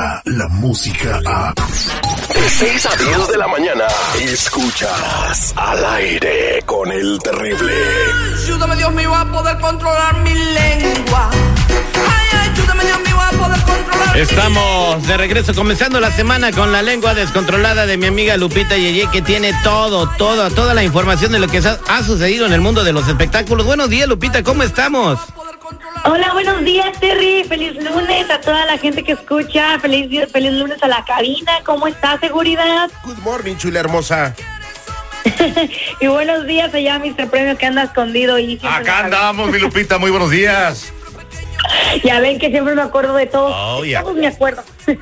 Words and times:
llega 0.00 0.22
la 0.24 0.48
música 0.48 1.20
a... 1.26 1.54
De 1.54 2.48
6 2.48 2.86
a 2.86 2.96
10 2.96 3.28
de 3.28 3.36
la 3.36 3.48
mañana, 3.48 3.84
escuchas 4.20 5.52
al 5.56 5.84
aire 5.84 6.62
con 6.64 6.90
el 6.90 7.18
terrible. 7.18 7.72
Ayúdame 8.42 8.76
Dios 8.76 8.92
mío 8.94 9.14
a 9.14 9.30
poder 9.30 9.58
controlar 9.58 10.20
mi 10.20 10.32
lengua. 10.32 11.30
Ay, 11.30 12.50
ayúdame 12.50 12.84
Dios 12.84 13.00
mío 13.00 13.16
a 13.20 13.30
poder 13.30 13.60
controlar 13.60 14.14
mi 14.14 14.20
Estamos 14.20 15.06
de 15.06 15.16
regreso 15.16 15.54
comenzando 15.54 16.00
la 16.00 16.10
semana 16.12 16.52
con 16.52 16.72
la 16.72 16.82
lengua 16.82 17.14
descontrolada 17.14 17.84
de 17.86 17.96
mi 17.96 18.06
amiga 18.06 18.36
Lupita 18.36 18.76
Yeye 18.76 19.08
que 19.10 19.22
tiene 19.22 19.52
todo, 19.62 20.08
todo, 20.16 20.50
toda 20.50 20.72
la 20.72 20.84
información 20.84 21.32
de 21.32 21.40
lo 21.40 21.48
que 21.48 21.58
ha 21.58 22.02
sucedido 22.04 22.46
en 22.46 22.52
el 22.52 22.60
mundo 22.60 22.84
de 22.84 22.92
los 22.92 23.06
espectáculos. 23.08 23.66
Buenos 23.66 23.90
días 23.90 24.08
Lupita, 24.08 24.42
¿cómo 24.42 24.62
estamos? 24.62 25.18
Hola, 26.04 26.32
buenos 26.32 26.64
días, 26.64 26.98
Terry. 26.98 27.44
Feliz 27.44 27.74
lunes 27.74 28.30
a 28.30 28.40
toda 28.40 28.64
la 28.64 28.78
gente 28.78 29.02
que 29.04 29.12
escucha. 29.12 29.78
Feliz, 29.80 30.08
día- 30.08 30.26
feliz 30.26 30.52
lunes 30.52 30.82
a 30.82 30.88
la 30.88 31.04
cabina. 31.04 31.52
¿Cómo 31.64 31.86
está, 31.86 32.18
seguridad? 32.18 32.90
Good 33.04 33.18
morning, 33.18 33.56
chula 33.56 33.80
hermosa. 33.80 34.34
y 36.00 36.06
buenos 36.06 36.46
días 36.46 36.72
allá, 36.72 36.98
Mr. 36.98 37.28
Premio, 37.28 37.56
que 37.58 37.66
anda 37.66 37.82
escondido. 37.84 38.38
Y 38.38 38.58
Acá 38.62 39.00
andamos, 39.00 39.50
mi 39.50 39.58
Lupita, 39.58 39.98
muy 39.98 40.10
buenos 40.10 40.30
días. 40.30 40.92
Ya 42.02 42.20
ven 42.20 42.38
que 42.38 42.48
siempre 42.50 42.74
me 42.74 42.80
acuerdo 42.82 43.14
de 43.14 43.26
todos. 43.26 43.52
Oh. 43.54 43.82
Todos 44.02 44.16
me 44.16 44.26
acuerdo. 44.26 44.64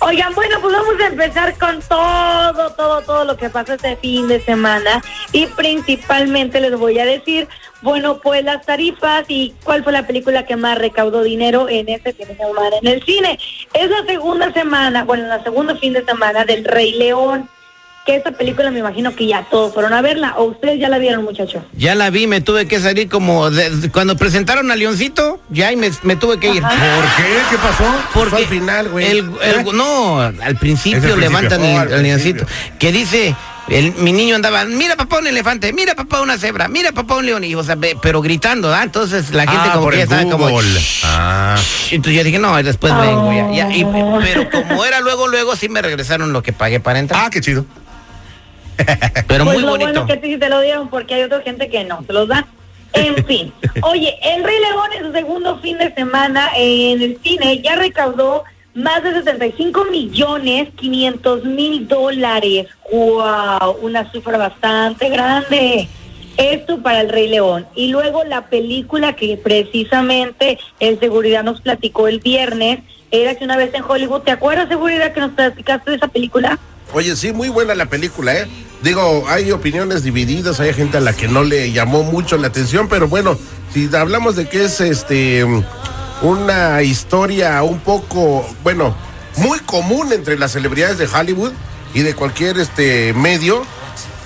Oigan, 0.00 0.34
bueno, 0.34 0.58
pues 0.60 0.74
vamos 0.74 1.00
a 1.00 1.06
empezar 1.06 1.54
con 1.58 1.80
todo, 1.80 2.70
todo, 2.74 3.00
todo 3.00 3.24
lo 3.24 3.36
que 3.36 3.48
pasó 3.48 3.72
este 3.72 3.96
fin 3.96 4.28
de 4.28 4.40
semana. 4.44 5.02
Y 5.32 5.46
principalmente 5.46 6.60
les 6.60 6.76
voy 6.78 6.98
a 6.98 7.06
decir, 7.06 7.48
bueno, 7.84 8.18
pues 8.22 8.42
las 8.44 8.64
tarifas 8.66 9.24
y 9.28 9.54
cuál 9.62 9.84
fue 9.84 9.92
la 9.92 10.06
película 10.06 10.44
que 10.46 10.56
más 10.56 10.78
recaudó 10.78 11.22
dinero 11.22 11.68
en 11.68 11.88
este 11.88 12.14
fin 12.14 12.26
de 12.28 12.36
semana 12.36 12.76
en 12.82 12.88
el 12.88 13.02
cine. 13.04 13.38
Es 13.74 13.90
la 13.90 14.04
segunda 14.06 14.52
semana, 14.52 15.04
bueno, 15.04 15.26
la 15.28 15.42
segunda 15.44 15.76
fin 15.76 15.92
de 15.92 16.04
semana 16.04 16.44
del 16.44 16.64
Rey 16.64 16.92
León. 16.94 17.48
Que 18.06 18.16
esta 18.16 18.32
película 18.32 18.70
me 18.70 18.80
imagino 18.80 19.16
que 19.16 19.26
ya 19.26 19.46
todos 19.50 19.72
fueron 19.72 19.94
a 19.94 20.02
verla. 20.02 20.34
¿O 20.36 20.44
ustedes 20.44 20.78
ya 20.78 20.90
la 20.90 20.98
vieron, 20.98 21.24
muchachos? 21.24 21.62
Ya 21.72 21.94
la 21.94 22.10
vi, 22.10 22.26
me 22.26 22.42
tuve 22.42 22.66
que 22.68 22.78
salir 22.78 23.08
como 23.08 23.50
de- 23.50 23.90
cuando 23.90 24.14
presentaron 24.14 24.70
a 24.70 24.76
Leoncito, 24.76 25.40
ya 25.48 25.72
y 25.72 25.76
me, 25.76 25.90
me 26.02 26.14
tuve 26.16 26.38
que 26.38 26.48
ir. 26.48 26.60
¿Por 26.60 26.70
qué? 26.70 27.24
¿Qué 27.50 27.56
pasó? 27.56 27.84
Porque 28.12 28.30
Fue 28.30 28.38
al 28.40 28.44
final, 28.46 28.88
güey. 28.90 29.06
el- 29.06 29.30
el- 29.42 29.64
no, 29.74 30.20
al 30.20 30.56
principio 30.56 31.16
levantan 31.16 31.60
principio. 31.60 31.80
el, 31.82 31.88
Oh, 31.88 31.92
al 31.92 31.92
el 31.94 32.02
leoncito. 32.02 32.44
Que 32.78 32.92
dice, 32.92 33.34
el, 33.68 33.92
mi 33.94 34.12
niño 34.12 34.36
andaba, 34.36 34.64
mira 34.66 34.94
papá 34.96 35.18
un 35.18 35.26
elefante, 35.26 35.72
mira 35.72 35.94
papá 35.94 36.20
una 36.20 36.36
cebra, 36.36 36.68
mira 36.68 36.92
papá 36.92 37.16
un 37.16 37.26
león. 37.26 37.44
Y, 37.44 37.54
o 37.54 37.62
sea, 37.64 37.76
pero 38.02 38.20
gritando, 38.20 38.72
¿ah? 38.74 38.82
Entonces 38.82 39.30
la 39.30 39.46
gente 39.46 39.58
ah, 39.68 39.72
como 39.72 39.84
por 39.84 39.94
que 39.94 40.06
ya 40.06 40.22
como. 40.30 40.60
Ah, 41.04 41.56
Entonces 41.90 42.18
yo 42.18 42.24
dije, 42.24 42.38
no, 42.38 42.62
después 42.62 42.92
vengo 42.98 43.32
ya. 43.32 43.50
ya, 43.68 43.74
y- 43.76 43.84
pero 43.84 44.50
como 44.50 44.84
era 44.84 45.00
luego, 45.00 45.28
luego 45.28 45.56
sí 45.56 45.68
me 45.68 45.80
regresaron 45.82 46.32
lo 46.32 46.42
que 46.42 46.52
pagué 46.52 46.80
para 46.80 46.98
entrar. 46.98 47.24
ah, 47.24 47.30
qué 47.30 47.40
chido. 47.40 47.64
pero 49.28 49.44
pues 49.44 49.56
muy 49.56 49.62
lo 49.62 49.70
bonito. 49.70 49.92
bueno 49.92 50.06
que 50.06 50.20
sí 50.20 50.36
te 50.36 50.48
lo 50.48 50.60
dieron 50.60 50.88
porque 50.88 51.14
hay 51.14 51.22
otra 51.22 51.40
gente 51.42 51.68
que 51.70 51.84
no, 51.84 52.02
se 52.06 52.12
los 52.12 52.28
da. 52.28 52.46
En 52.92 53.24
fin, 53.26 53.52
oye, 53.82 54.14
El 54.22 54.44
Rey 54.44 54.56
León 54.60 54.90
en 54.98 55.06
su 55.06 55.12
segundo 55.12 55.58
fin 55.60 55.78
de 55.78 55.92
semana 55.94 56.50
en 56.56 57.00
el 57.02 57.18
cine 57.22 57.60
ya 57.62 57.76
recaudó 57.76 58.44
más 58.74 59.02
de 59.02 59.12
75 59.14 59.84
millones 59.86 60.68
500 60.76 61.44
mil 61.44 61.86
dólares. 61.86 62.66
¡Wow! 62.92 63.78
Una 63.82 64.10
cifra 64.10 64.36
bastante 64.36 65.08
grande. 65.08 65.88
Esto 66.36 66.82
para 66.82 67.00
El 67.00 67.08
Rey 67.10 67.28
León. 67.28 67.66
Y 67.76 67.88
luego 67.88 68.24
la 68.24 68.46
película 68.46 69.14
que 69.14 69.36
precisamente 69.36 70.58
el 70.80 70.98
seguridad 70.98 71.44
nos 71.44 71.60
platicó 71.60 72.08
el 72.08 72.18
viernes 72.18 72.80
era 73.12 73.36
que 73.36 73.44
una 73.44 73.56
vez 73.56 73.72
en 73.74 73.84
Hollywood, 73.86 74.22
¿te 74.22 74.32
acuerdas 74.32 74.68
seguridad 74.68 75.12
que 75.12 75.20
nos 75.20 75.30
platicaste 75.32 75.92
de 75.92 75.96
esa 75.96 76.08
película? 76.08 76.58
Oye, 76.92 77.14
sí, 77.14 77.32
muy 77.32 77.48
buena 77.48 77.74
la 77.76 77.86
película, 77.86 78.34
¿eh? 78.34 78.46
Digo, 78.82 79.24
hay 79.28 79.50
opiniones 79.52 80.02
divididas, 80.02 80.60
hay 80.60 80.74
gente 80.74 80.98
a 80.98 81.00
la 81.00 81.12
que 81.14 81.28
no 81.28 81.42
le 81.44 81.72
llamó 81.72 82.02
mucho 82.02 82.36
la 82.36 82.48
atención, 82.48 82.88
pero 82.88 83.08
bueno, 83.08 83.38
si 83.72 83.88
hablamos 83.94 84.36
de 84.36 84.48
que 84.48 84.64
es 84.64 84.80
este 84.80 85.44
una 86.24 86.82
historia 86.82 87.62
un 87.62 87.78
poco, 87.80 88.46
bueno, 88.62 88.94
muy 89.36 89.58
común 89.60 90.12
entre 90.12 90.38
las 90.38 90.52
celebridades 90.52 90.98
de 90.98 91.06
Hollywood 91.06 91.52
y 91.92 92.00
de 92.00 92.14
cualquier 92.14 92.58
este 92.58 93.12
medio, 93.14 93.64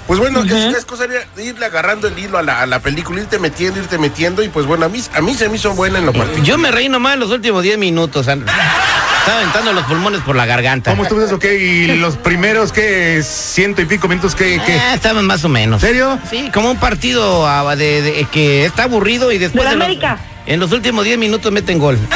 pues 0.06 0.19
bueno, 0.20 0.42
es, 0.42 0.53
es 0.53 0.84
cosa 0.87 1.06
de 1.06 1.44
irle 1.44 1.66
agarrando 1.66 2.08
el 2.08 2.19
hilo 2.19 2.38
a 2.38 2.42
la, 2.42 2.62
a 2.62 2.66
la 2.66 2.81
película, 2.81 3.20
irte 3.20 3.38
metiendo, 3.38 3.78
irte 3.81 3.98
metiendo, 3.98 4.42
y 4.42 4.48
pues 4.48 4.64
bueno, 4.64 4.87
a 4.87 4.88
mí, 4.88 5.03
a 5.14 5.20
mí 5.20 5.34
se 5.34 5.48
me 5.48 5.56
hizo 5.56 5.75
buena 5.75 5.98
en 5.98 6.06
lo 6.06 6.12
particular. 6.12 6.47
Yo 6.47 6.56
me 6.56 6.70
reí 6.70 6.88
nomás 6.88 7.19
los 7.19 7.31
últimos 7.31 7.62
10 7.62 7.76
minutos. 7.78 8.26
Estaba 8.26 9.41
aventando 9.41 9.75
los 9.75 9.84
pulmones 9.84 10.22
por 10.22 10.34
la 10.37 10.47
garganta. 10.47 10.92
¿Cómo 10.92 11.03
estuvo 11.03 11.20
eso? 11.22 11.38
¿Qué? 11.38 11.56
¿Y 11.58 11.87
los 11.98 12.16
primeros, 12.16 12.72
qué? 12.72 13.22
Ciento 13.22 13.82
y 13.82 13.84
pico 13.84 14.08
minutos, 14.08 14.34
¿qué? 14.34 14.58
qué? 14.64 14.81
Ah, 14.81 14.94
estaban 14.94 15.26
más 15.26 15.44
o 15.44 15.50
menos. 15.50 15.82
¿Serio? 15.82 16.19
Sí, 16.31 16.50
como 16.54 16.70
un 16.70 16.78
partido 16.78 17.47
ah, 17.47 17.76
de, 17.76 18.00
de- 18.00 18.25
que 18.32 18.64
está 18.64 18.84
aburrido 18.84 19.31
y 19.31 19.37
después 19.37 19.64
¿De 19.64 19.64
la 19.64 19.72
en 19.72 19.78
los- 19.78 19.87
América? 19.87 20.19
En 20.48 20.60
los 20.60 20.72
últimos 20.72 21.04
10 21.04 21.19
minutos 21.19 21.53
meten 21.53 21.78
gol. 21.78 21.98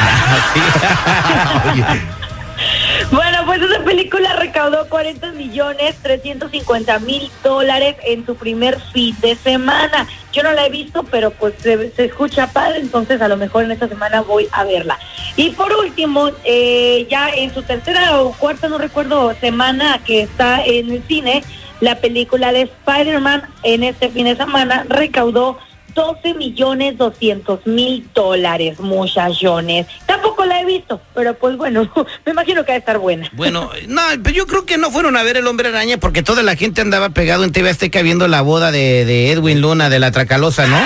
Bueno, 3.10 3.38
pues 3.44 3.60
esa 3.60 3.84
película 3.84 4.36
recaudó 4.36 4.88
40 4.88 5.32
millones 5.32 5.96
350 6.00 6.98
mil 7.00 7.30
dólares 7.44 7.96
en 8.04 8.24
su 8.24 8.36
primer 8.36 8.80
fin 8.92 9.14
de 9.20 9.34
semana. 9.36 10.06
Yo 10.32 10.42
no 10.42 10.52
la 10.52 10.64
he 10.64 10.70
visto, 10.70 11.02
pero 11.02 11.30
pues 11.30 11.52
se, 11.58 11.90
se 11.90 12.06
escucha 12.06 12.46
padre, 12.46 12.78
entonces 12.78 13.20
a 13.20 13.28
lo 13.28 13.36
mejor 13.36 13.64
en 13.64 13.72
esta 13.72 13.88
semana 13.88 14.22
voy 14.22 14.48
a 14.52 14.64
verla. 14.64 14.98
Y 15.36 15.50
por 15.50 15.74
último, 15.74 16.30
eh, 16.44 17.06
ya 17.10 17.28
en 17.28 17.52
su 17.52 17.62
tercera 17.62 18.22
o 18.22 18.32
cuarta, 18.32 18.68
no 18.68 18.78
recuerdo, 18.78 19.34
semana 19.40 20.00
que 20.06 20.22
está 20.22 20.64
en 20.64 20.90
el 20.90 21.02
cine, 21.06 21.44
la 21.80 21.96
película 21.96 22.52
de 22.52 22.62
Spider-Man 22.62 23.42
en 23.62 23.82
este 23.82 24.08
fin 24.08 24.24
de 24.24 24.36
semana 24.36 24.86
recaudó 24.88 25.58
12 25.94 26.34
millones 26.34 26.96
200 26.98 27.66
mil 27.66 28.08
dólares, 28.14 28.80
muchachones. 28.80 29.86
Tampoco 30.06 30.44
la 30.44 30.60
he 30.60 30.64
visto, 30.64 31.00
pero 31.14 31.34
pues 31.34 31.56
bueno, 31.56 31.90
me 32.26 32.32
imagino 32.32 32.64
que 32.64 32.72
va 32.72 32.76
a 32.76 32.78
estar 32.78 32.98
buena. 32.98 33.30
bueno, 33.34 33.70
no, 33.88 34.02
pero 34.22 34.34
yo 34.34 34.46
creo 34.46 34.64
que 34.64 34.78
no 34.78 34.90
fueron 34.90 35.16
a 35.16 35.22
ver 35.22 35.36
el 35.36 35.46
hombre 35.46 35.68
araña 35.68 35.98
porque 35.98 36.22
toda 36.22 36.42
la 36.42 36.56
gente 36.56 36.80
andaba 36.80 37.10
pegado 37.10 37.44
en 37.44 37.52
TV 37.52 37.70
Azteca 37.70 38.02
viendo 38.02 38.28
la 38.28 38.42
boda 38.42 38.70
de, 38.72 39.04
de 39.04 39.30
Edwin 39.32 39.60
Luna 39.60 39.88
de 39.90 39.98
la 39.98 40.10
Tracalosa, 40.10 40.66
¿no? 40.66 40.80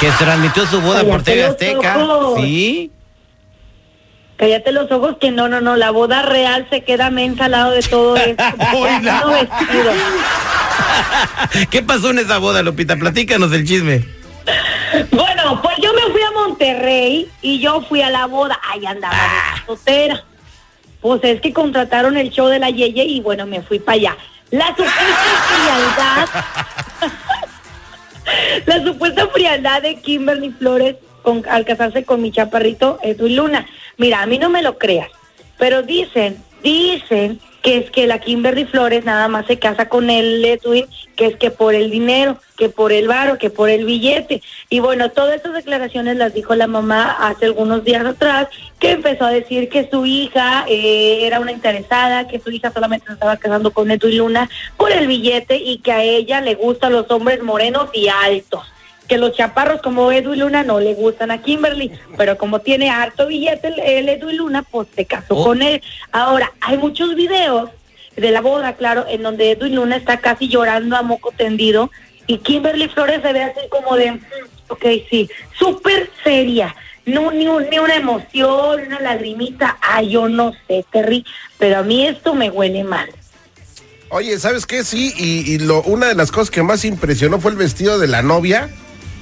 Que 0.00 0.10
transmitió 0.18 0.66
su 0.66 0.80
boda 0.80 1.04
por 1.04 1.22
TV 1.22 1.44
Azteca. 1.44 1.98
ojos. 1.98 2.40
Sí. 2.42 2.90
Cállate 4.36 4.70
los 4.70 4.90
ojos 4.92 5.16
que 5.18 5.30
no, 5.30 5.48
no, 5.48 5.62
no, 5.62 5.76
la 5.76 5.90
boda 5.90 6.20
real 6.20 6.66
se 6.68 6.84
queda 6.84 7.08
mensa 7.08 7.46
al 7.46 7.52
lado 7.52 7.70
de 7.70 7.80
todo 7.80 8.16
esto. 8.26 8.36
¿Qué 11.70 11.82
pasó 11.82 12.10
en 12.10 12.18
esa 12.18 12.36
boda, 12.38 12.62
Lupita? 12.62 12.96
Platícanos 12.96 13.50
el 13.52 13.66
chisme. 13.66 14.04
Bueno, 15.10 15.60
pues 15.62 15.76
yo 15.82 15.92
me 15.92 16.02
fui 16.12 16.22
a 16.22 16.30
Monterrey 16.32 17.30
y 17.42 17.58
yo 17.60 17.80
fui 17.82 18.02
a 18.02 18.10
la 18.10 18.26
boda. 18.26 18.58
Ahí 18.72 18.84
andaba 18.86 19.14
Ah. 19.18 19.54
de 19.60 19.66
soltera. 19.66 20.24
Pues 21.00 21.22
es 21.24 21.40
que 21.40 21.52
contrataron 21.52 22.16
el 22.16 22.30
show 22.30 22.48
de 22.48 22.58
la 22.58 22.70
Yeye 22.70 23.04
y 23.04 23.20
bueno, 23.20 23.46
me 23.46 23.62
fui 23.62 23.78
para 23.78 23.96
allá. 23.96 24.16
La 24.50 24.68
supuesta 24.68 24.94
frialdad, 25.48 26.28
la 28.66 28.82
supuesta 28.84 29.26
frialdad 29.28 29.82
de 29.82 29.96
Kimberly 30.00 30.50
Flores 30.50 30.96
con, 31.22 31.44
al 31.48 31.64
casarse 31.64 32.04
con 32.04 32.22
mi 32.22 32.30
chaparrito 32.32 32.98
Edwin 33.02 33.36
Luna. 33.36 33.66
Mira, 33.98 34.22
a 34.22 34.26
mí 34.26 34.38
no 34.38 34.48
me 34.48 34.62
lo 34.62 34.78
creas, 34.78 35.08
pero 35.58 35.82
dicen, 35.82 36.42
dicen 36.62 37.40
que 37.66 37.78
es 37.78 37.90
que 37.90 38.06
la 38.06 38.20
Kimberly 38.20 38.64
Flores 38.64 39.04
nada 39.04 39.26
más 39.26 39.44
se 39.46 39.58
casa 39.58 39.88
con 39.88 40.08
el 40.08 40.44
Edwin, 40.44 40.86
que 41.16 41.26
es 41.26 41.36
que 41.36 41.50
por 41.50 41.74
el 41.74 41.90
dinero, 41.90 42.38
que 42.56 42.68
por 42.68 42.92
el 42.92 43.08
varo, 43.08 43.38
que 43.38 43.50
por 43.50 43.70
el 43.70 43.84
billete. 43.84 44.40
Y 44.70 44.78
bueno, 44.78 45.10
todas 45.10 45.34
estas 45.34 45.52
declaraciones 45.52 46.16
las 46.16 46.32
dijo 46.32 46.54
la 46.54 46.68
mamá 46.68 47.16
hace 47.18 47.46
algunos 47.46 47.82
días 47.82 48.06
atrás, 48.06 48.46
que 48.78 48.92
empezó 48.92 49.24
a 49.24 49.32
decir 49.32 49.68
que 49.68 49.90
su 49.90 50.06
hija 50.06 50.64
eh, 50.68 51.26
era 51.26 51.40
una 51.40 51.50
interesada, 51.50 52.28
que 52.28 52.38
su 52.38 52.52
hija 52.52 52.70
solamente 52.70 53.08
se 53.08 53.14
estaba 53.14 53.36
casando 53.36 53.72
con 53.72 53.90
Edwin 53.90 54.18
Luna 54.18 54.48
por 54.76 54.92
el 54.92 55.08
billete 55.08 55.56
y 55.56 55.78
que 55.78 55.90
a 55.90 56.04
ella 56.04 56.40
le 56.40 56.54
gustan 56.54 56.92
los 56.92 57.10
hombres 57.10 57.42
morenos 57.42 57.88
y 57.92 58.06
altos 58.06 58.62
que 59.08 59.18
los 59.18 59.36
chaparros 59.36 59.80
como 59.82 60.10
Edwin 60.12 60.40
Luna 60.40 60.62
no 60.64 60.80
le 60.80 60.94
gustan 60.94 61.30
a 61.30 61.42
Kimberly, 61.42 61.92
pero 62.16 62.36
como 62.38 62.60
tiene 62.60 62.90
harto 62.90 63.26
billete 63.26 63.68
el, 63.68 63.78
el 63.80 64.08
Edwin 64.08 64.36
Luna, 64.36 64.62
pues 64.62 64.88
se 64.94 65.04
casó 65.04 65.34
Oh. 65.36 65.44
con 65.44 65.62
él. 65.62 65.82
Ahora, 66.12 66.52
hay 66.60 66.76
muchos 66.78 67.14
videos 67.14 67.70
de 68.16 68.30
la 68.30 68.40
boda, 68.40 68.74
claro, 68.74 69.04
en 69.08 69.22
donde 69.22 69.50
Edwin 69.52 69.74
Luna 69.76 69.96
está 69.96 70.18
casi 70.18 70.48
llorando 70.48 70.96
a 70.96 71.02
moco 71.02 71.32
tendido 71.36 71.90
y 72.26 72.38
Kimberly 72.38 72.88
Flores 72.88 73.20
se 73.22 73.32
ve 73.32 73.42
así 73.42 73.60
como 73.70 73.94
de, 73.96 74.12
"Mm, 74.12 74.20
ok, 74.68 74.84
sí, 75.10 75.30
súper 75.58 76.10
seria. 76.24 76.74
No, 77.04 77.30
ni, 77.30 77.46
un- 77.46 77.68
ni 77.70 77.78
una 77.78 77.94
emoción, 77.94 78.80
una 78.86 78.98
lagrimita, 79.00 79.76
ah, 79.80 80.02
yo 80.02 80.28
no 80.28 80.52
sé, 80.66 80.84
Terry, 80.90 81.24
pero 81.58 81.78
a 81.78 81.82
mí 81.84 82.04
esto 82.06 82.34
me 82.34 82.50
huele 82.50 82.82
mal. 82.82 83.08
Oye, 84.08 84.38
¿sabes 84.38 84.66
qué? 84.66 84.82
Sí, 84.84 85.12
y, 85.16 85.52
y 85.52 85.58
lo, 85.58 85.82
una 85.82 86.06
de 86.06 86.14
las 86.14 86.30
cosas 86.32 86.50
que 86.50 86.62
más 86.62 86.84
impresionó 86.84 87.40
fue 87.40 87.50
el 87.52 87.56
vestido 87.56 87.98
de 87.98 88.06
la 88.06 88.22
novia, 88.22 88.70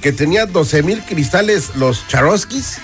que 0.01 0.11
tenía 0.11 0.45
12 0.45 0.83
mil 0.83 1.01
cristales, 1.01 1.75
los 1.75 2.07
Charoskis. 2.07 2.77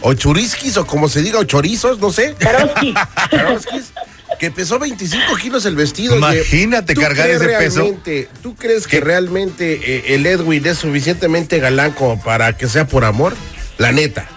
o 0.00 0.14
churiskis, 0.14 0.76
o 0.76 0.86
como 0.86 1.08
se 1.08 1.22
diga, 1.22 1.40
o 1.40 1.44
chorizos, 1.44 1.98
no 1.98 2.12
sé. 2.12 2.34
Karosky. 2.38 2.94
Karosquis, 3.30 3.92
que 4.38 4.50
pesó 4.52 4.78
25 4.78 5.34
kilos 5.36 5.64
el 5.66 5.74
vestido. 5.74 6.14
Imagínate 6.16 6.94
¿Tú 6.94 7.00
cargar 7.00 7.28
ese 7.28 7.48
peso. 7.48 7.96
¿Tú 8.42 8.54
crees 8.54 8.86
que 8.86 8.98
¿Qué? 8.98 9.04
realmente 9.04 9.80
eh, 9.82 10.14
el 10.14 10.24
Edwin 10.26 10.64
es 10.66 10.78
suficientemente 10.78 11.58
galán 11.58 11.92
como 11.92 12.22
para 12.22 12.56
que 12.56 12.68
sea 12.68 12.86
por 12.86 13.04
amor? 13.04 13.34
La 13.78 13.90
neta. 13.90 14.28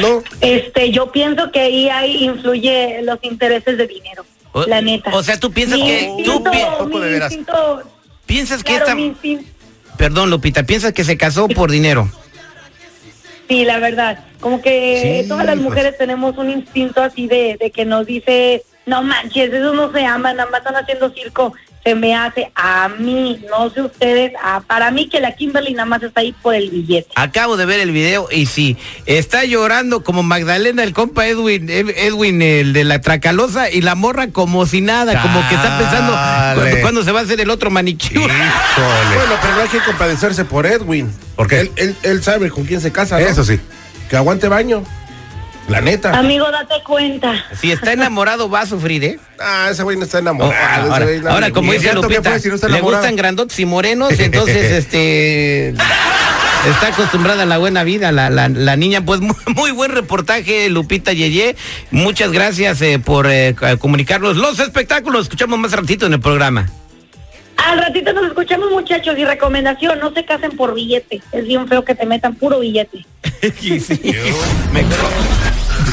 No. 0.00 0.22
Este, 0.40 0.90
yo 0.90 1.10
pienso 1.12 1.50
que 1.52 1.60
ahí, 1.60 1.88
ahí 1.88 2.24
influye 2.24 3.00
los 3.02 3.18
intereses 3.22 3.78
de 3.78 3.86
dinero, 3.86 4.26
O- 4.52 4.66
la 4.66 4.80
neta. 4.82 5.10
o 5.14 5.22
sea, 5.22 5.38
tú 5.38 5.52
piensas 5.52 5.78
Mi 5.78 5.86
que- 5.86 6.02
tú 6.06 6.18
instinto- 6.32 6.50
pi- 6.50 6.58
Poco 6.78 7.00
de 7.00 7.06
mi 7.06 7.12
veras. 7.12 7.32
instinto- 7.32 7.82
¿Piensas 8.26 8.58
que 8.64 8.70
claro, 8.72 8.84
esta... 8.84 8.94
mi 8.96 9.06
instinto- 9.06 9.48
Perdón, 9.96 10.30
Lupita, 10.30 10.62
¿piensas 10.64 10.92
que 10.92 11.04
se 11.04 11.16
casó 11.16 11.48
por 11.48 11.70
dinero? 11.70 12.08
Sí, 13.48 13.64
la 13.64 13.78
verdad. 13.78 14.24
Como 14.40 14.60
que 14.60 15.20
Sí, 15.22 15.28
todas 15.28 15.46
las 15.46 15.54
pues. 15.56 15.64
mujeres 15.64 15.96
tenemos 15.98 16.36
un 16.36 16.50
instinto 16.50 17.02
así 17.02 17.26
de, 17.26 17.56
de 17.60 17.70
que 17.70 17.84
nos 17.84 18.06
dice, 18.06 18.62
no 18.86 19.02
manches, 19.02 19.52
eso 19.52 19.72
no 19.72 19.92
se 19.92 20.04
ama, 20.04 20.32
nada 20.32 20.50
más 20.50 20.60
están 20.60 20.76
haciendo 20.76 21.10
circo. 21.10 21.52
Se 21.86 21.94
me 21.94 22.16
hace 22.16 22.50
a 22.56 22.88
mí, 22.88 23.40
no 23.48 23.70
sé 23.70 23.80
ustedes, 23.80 24.32
a, 24.42 24.58
para 24.60 24.90
mí 24.90 25.08
que 25.08 25.20
la 25.20 25.36
Kimberly 25.36 25.72
nada 25.72 25.86
más 25.86 26.02
está 26.02 26.20
ahí 26.20 26.34
por 26.42 26.52
el 26.56 26.68
billete. 26.68 27.08
Acabo 27.14 27.56
de 27.56 27.64
ver 27.64 27.78
el 27.78 27.92
video 27.92 28.26
y 28.28 28.46
sí, 28.46 28.76
está 29.06 29.44
llorando 29.44 30.02
como 30.02 30.24
Magdalena, 30.24 30.82
el 30.82 30.92
compa 30.92 31.28
Edwin, 31.28 31.70
Ed- 31.70 31.94
Edwin, 31.96 32.42
el 32.42 32.72
de 32.72 32.82
la 32.82 33.00
Tracalosa, 33.00 33.70
y 33.70 33.82
la 33.82 33.94
morra 33.94 34.26
como 34.32 34.66
si 34.66 34.80
nada, 34.80 35.22
como 35.22 35.48
que 35.48 35.54
está 35.54 35.78
pensando 35.78 36.12
cuándo, 36.56 36.80
cuándo 36.80 37.04
se 37.04 37.12
va 37.12 37.20
a 37.20 37.22
hacer 37.22 37.40
el 37.40 37.50
otro. 37.50 37.70
Híjole. 37.70 38.26
Bueno, 38.26 39.34
pero 39.40 39.54
no 39.54 39.62
hay 39.62 39.68
que 39.68 39.78
compadecerse 39.78 40.44
por 40.44 40.66
Edwin. 40.66 41.12
¿Por 41.36 41.46
qué? 41.46 41.60
Él, 41.60 41.70
él- 41.76 41.96
él 42.02 42.20
sabe 42.24 42.50
con 42.50 42.64
quién 42.64 42.80
se 42.80 42.90
casa, 42.90 43.20
¿no? 43.20 43.26
Eso 43.26 43.44
sí. 43.44 43.60
Que 44.10 44.16
aguante 44.16 44.48
baño. 44.48 44.82
La 45.68 45.80
neta. 45.80 46.16
Amigo, 46.16 46.48
date 46.50 46.74
cuenta. 46.84 47.44
Si 47.60 47.72
está 47.72 47.92
enamorado 47.92 48.48
va 48.48 48.60
a 48.60 48.66
sufrir, 48.66 49.02
¿eh? 49.04 49.18
Ah, 49.40 49.68
ese 49.70 49.82
güey 49.82 49.96
no 49.96 50.04
está 50.04 50.18
Oh, 50.18 50.20
enamorado. 50.20 50.84
ese 50.84 50.92
ahora, 50.92 51.32
ahora, 51.32 51.50
como 51.50 51.72
dice 51.72 51.84
¿Cierto 51.84 52.02
que 52.08 52.16
Lupita, 52.16 52.38
si 52.38 52.48
no 52.48 52.54
está 52.54 52.68
le 52.68 52.80
gustan 52.80 53.16
grandotes 53.16 53.58
y 53.58 53.66
morenos, 53.66 54.12
entonces 54.18 54.72
este 54.72 55.70
está 55.70 56.88
acostumbrada 56.88 57.42
a 57.42 57.46
la 57.46 57.58
buena 57.58 57.84
vida 57.84 58.12
la, 58.12 58.30
la, 58.30 58.48
la 58.48 58.76
niña. 58.76 59.04
Pues 59.04 59.20
muy, 59.20 59.34
muy 59.56 59.72
buen 59.72 59.90
reportaje, 59.90 60.68
Lupita 60.70 61.12
Yeye. 61.12 61.56
Muchas 61.90 62.30
gracias 62.30 62.80
eh, 62.82 63.00
por 63.04 63.26
eh, 63.28 63.56
comunicarnos 63.80 64.36
los 64.36 64.60
espectáculos. 64.60 65.22
Escuchamos 65.22 65.58
más 65.58 65.72
ratito 65.72 66.06
en 66.06 66.12
el 66.12 66.20
programa. 66.20 66.70
Al 67.56 67.78
ratito 67.78 68.12
nos 68.12 68.26
escuchamos, 68.26 68.70
muchachos, 68.70 69.18
y 69.18 69.24
recomendación, 69.24 69.98
no 69.98 70.12
se 70.12 70.24
casen 70.26 70.56
por 70.56 70.74
billete. 70.74 71.22
Es 71.32 71.46
bien 71.46 71.66
feo 71.66 71.84
que 71.84 71.94
te 71.94 72.04
metan 72.06 72.34
puro 72.34 72.60
billete. 72.60 73.04